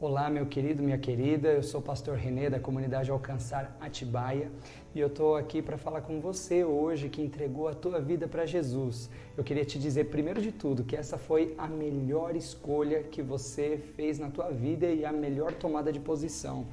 [0.00, 1.48] Olá, meu querido, minha querida.
[1.48, 4.48] Eu sou o pastor Renê da comunidade Alcançar Atibaia
[4.94, 8.46] e eu estou aqui para falar com você hoje que entregou a tua vida para
[8.46, 9.10] Jesus.
[9.36, 13.76] Eu queria te dizer, primeiro de tudo, que essa foi a melhor escolha que você
[13.96, 16.64] fez na tua vida e a melhor tomada de posição.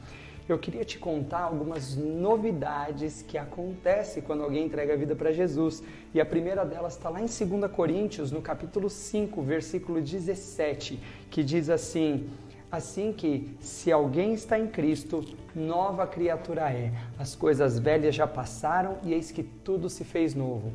[0.48, 5.82] Eu queria te contar algumas novidades que acontecem quando alguém entrega a vida para Jesus.
[6.14, 11.00] E a primeira delas está lá em 2 Coríntios, no capítulo 5, versículo 17,
[11.32, 12.30] que diz assim:
[12.76, 15.24] Assim que, se alguém está em Cristo,
[15.56, 16.92] nova criatura é.
[17.18, 20.74] As coisas velhas já passaram e eis que tudo se fez novo.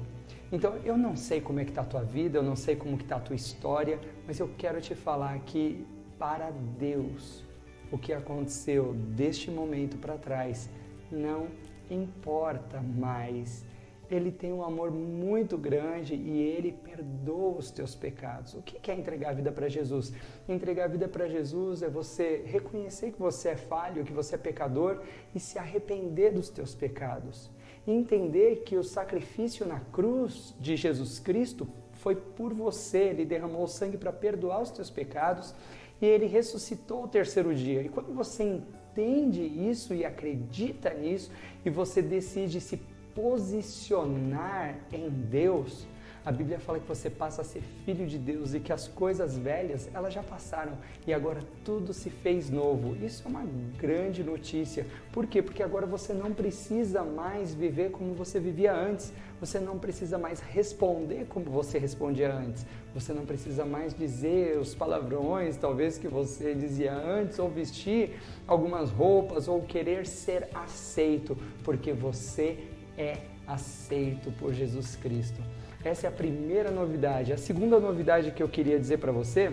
[0.50, 2.96] Então, eu não sei como é que está a tua vida, eu não sei como
[2.96, 5.86] que está a tua história, mas eu quero te falar que
[6.18, 7.44] para Deus,
[7.92, 10.70] o que aconteceu deste momento para trás
[11.12, 11.48] não
[11.90, 13.62] importa mais
[14.10, 18.54] ele tem um amor muito grande e ele perdoa os teus pecados.
[18.54, 20.12] O que é entregar a vida para Jesus?
[20.48, 24.38] Entregar a vida para Jesus é você reconhecer que você é falho, que você é
[24.38, 25.00] pecador
[25.32, 27.50] e se arrepender dos teus pecados.
[27.86, 33.96] Entender que o sacrifício na cruz de Jesus Cristo foi por você, ele derramou sangue
[33.96, 35.54] para perdoar os teus pecados
[36.00, 37.82] e ele ressuscitou o terceiro dia.
[37.82, 41.30] E quando você entende isso e acredita nisso
[41.64, 42.80] e você decide se
[43.20, 45.86] posicionar em Deus,
[46.24, 49.38] a Bíblia fala que você passa a ser filho de Deus e que as coisas
[49.38, 50.72] velhas, elas já passaram
[51.06, 52.94] e agora tudo se fez novo.
[53.02, 53.44] Isso é uma
[53.78, 54.86] grande notícia.
[55.12, 55.40] Por quê?
[55.40, 59.14] Porque agora você não precisa mais viver como você vivia antes.
[59.40, 62.66] Você não precisa mais responder como você respondia antes.
[62.92, 68.90] Você não precisa mais dizer os palavrões, talvez que você dizia antes, ou vestir algumas
[68.90, 72.58] roupas, ou querer ser aceito, porque você
[72.96, 75.40] é aceito por Jesus Cristo.
[75.84, 77.32] Essa é a primeira novidade.
[77.32, 79.50] A segunda novidade que eu queria dizer para você,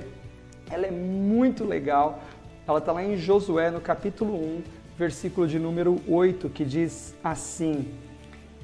[0.70, 2.22] ela é muito legal.
[2.68, 4.64] Ela está lá em Josué, no capítulo 1,
[4.98, 7.88] versículo de número 8, que diz assim: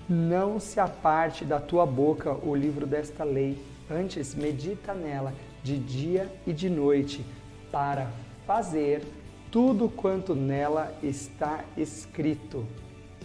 [0.09, 3.58] Não se aparte da tua boca o livro desta lei,
[3.90, 5.34] antes medita nela
[5.64, 7.26] de dia e de noite,
[7.72, 8.12] para
[8.46, 9.03] fazer
[9.50, 12.66] tudo quanto nela está escrito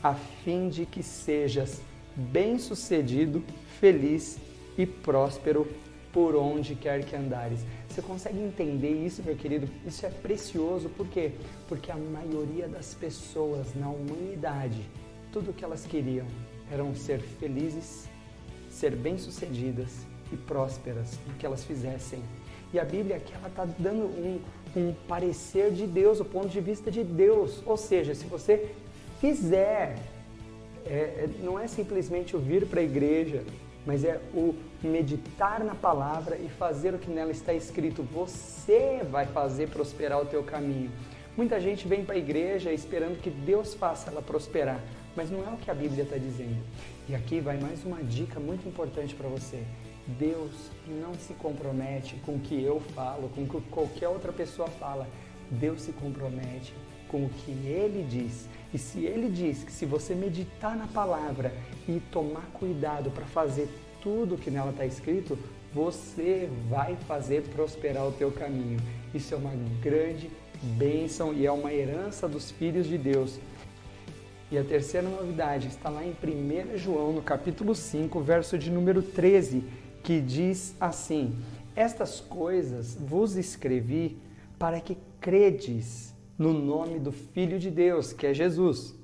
[0.03, 1.81] a fim de que sejas
[2.15, 3.43] bem-sucedido,
[3.81, 4.39] feliz
[4.77, 5.67] e próspero
[6.13, 7.61] por onde quer que andares.
[7.89, 9.69] Você consegue entender isso, meu querido?
[9.87, 11.33] Isso é precioso, por quê?
[11.69, 14.81] Porque a maioria das pessoas na humanidade,
[15.33, 16.27] tudo o que elas queriam
[16.73, 18.09] eram ser felizes,
[18.71, 22.23] ser bem-sucedidas e prósperas no que elas fizessem.
[22.73, 24.41] E a Bíblia aqui ela está dando um,
[24.77, 27.63] um parecer de Deus, o ponto de vista de Deus.
[27.65, 28.71] Ou seja, se você
[29.21, 29.97] fizer.
[30.87, 33.45] É, é, não é simplesmente o vir para a igreja,
[33.85, 38.03] mas é o meditar na palavra e fazer o que nela está escrito.
[38.03, 40.91] Você vai fazer prosperar o teu caminho.
[41.37, 44.83] Muita gente vem para a igreja esperando que Deus faça ela prosperar,
[45.15, 46.59] mas não é o que a Bíblia está dizendo.
[47.09, 49.63] E aqui vai mais uma dica muito importante para você.
[50.07, 54.69] Deus não se compromete com o que eu falo, com o que qualquer outra pessoa
[54.69, 55.07] fala.
[55.51, 56.75] Deus se compromete
[57.09, 58.47] com o que ele diz.
[58.73, 61.53] E se ele diz que se você meditar na palavra
[61.89, 63.69] e tomar cuidado para fazer
[64.03, 65.39] tudo que nela está escrito,
[65.73, 68.79] você vai fazer prosperar o teu caminho.
[69.15, 69.53] Isso é uma
[69.83, 70.31] grande
[70.63, 73.39] bênção e é uma herança dos filhos de Deus.
[74.51, 79.03] E a terceira novidade está lá em 1 João, no capítulo 5, verso de número
[79.03, 79.63] 13,
[80.03, 81.37] que diz assim:
[81.77, 84.17] Estas coisas vos escrevi
[84.59, 88.95] para que credes no nome do Filho de Deus, que é Jesus,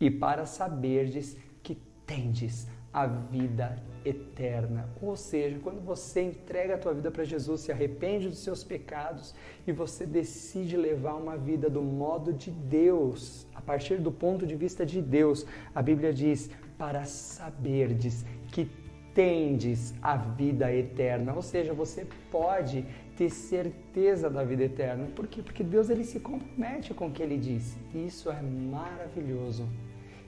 [0.00, 4.88] e para saberdes que tendes a vida eterna.
[5.00, 9.34] Ou seja, quando você entrega a tua vida para Jesus, se arrepende dos seus pecados
[9.66, 14.56] e você decide levar uma vida do modo de Deus, a partir do ponto de
[14.56, 18.68] vista de Deus, a Bíblia diz: para saberdes que
[19.14, 21.34] tendes a vida eterna.
[21.34, 22.84] Ou seja, você pode
[23.20, 25.06] ter certeza da vida eterna.
[25.14, 25.42] Por quê?
[25.42, 27.76] Porque Deus ele se compromete com o que ele diz.
[27.94, 29.68] Isso é maravilhoso.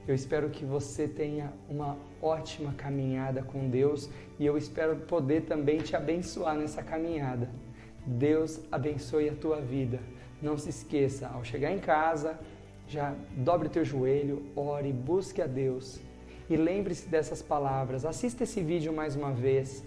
[0.06, 5.78] Eu espero que você tenha uma ótima caminhada com Deus e eu espero poder também
[5.78, 7.48] te abençoar nessa caminhada.
[8.04, 9.98] Deus abençoe a tua vida.
[10.42, 12.38] Não se esqueça, ao chegar em casa,
[12.86, 15.98] já dobre teu joelho, ore, busque a Deus
[16.50, 18.04] e lembre-se dessas palavras.
[18.04, 19.82] Assista esse vídeo mais uma vez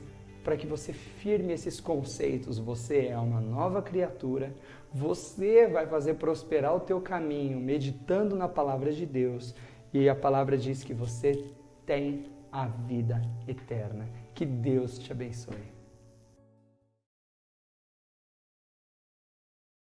[0.46, 2.60] para que você firme esses conceitos.
[2.60, 4.54] Você é uma nova criatura,
[4.94, 9.56] você vai fazer prosperar o teu caminho meditando na palavra de Deus.
[9.92, 11.44] E a palavra diz que você
[11.84, 14.08] tem a vida eterna.
[14.36, 15.75] Que Deus te abençoe.